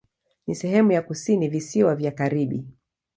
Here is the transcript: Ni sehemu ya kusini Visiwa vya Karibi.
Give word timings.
Ni 0.47 0.55
sehemu 0.55 0.91
ya 0.91 1.01
kusini 1.01 1.47
Visiwa 1.49 1.95
vya 1.95 2.11
Karibi. 2.11 2.65